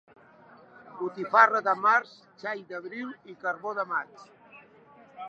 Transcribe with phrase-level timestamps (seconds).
[1.01, 2.15] Botifarra de març,
[2.45, 4.29] xai d'abril i carbó de maig.